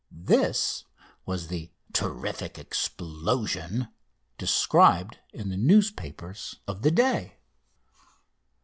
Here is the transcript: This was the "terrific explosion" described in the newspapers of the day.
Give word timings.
This 0.33 0.85
was 1.27 1.45
the 1.47 1.69
"terrific 1.93 2.57
explosion" 2.57 3.89
described 4.39 5.19
in 5.31 5.49
the 5.49 5.57
newspapers 5.57 6.55
of 6.67 6.81
the 6.81 6.89
day. 6.89 7.37